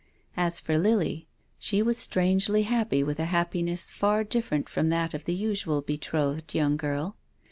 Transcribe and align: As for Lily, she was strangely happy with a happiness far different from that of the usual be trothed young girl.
As 0.35 0.59
for 0.59 0.79
Lily, 0.79 1.27
she 1.59 1.83
was 1.83 1.95
strangely 1.95 2.63
happy 2.63 3.03
with 3.03 3.19
a 3.19 3.25
happiness 3.25 3.91
far 3.91 4.23
different 4.23 4.67
from 4.67 4.89
that 4.89 5.13
of 5.13 5.25
the 5.25 5.35
usual 5.35 5.83
be 5.83 5.95
trothed 5.99 6.55
young 6.55 6.75
girl. 6.75 7.17